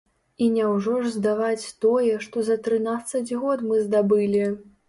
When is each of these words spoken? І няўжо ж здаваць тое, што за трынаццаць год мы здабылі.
І 0.45 0.45
няўжо 0.53 0.95
ж 1.03 1.11
здаваць 1.17 1.69
тое, 1.85 2.15
што 2.25 2.47
за 2.49 2.57
трынаццаць 2.69 3.37
год 3.43 3.63
мы 3.71 3.87
здабылі. 3.87 4.45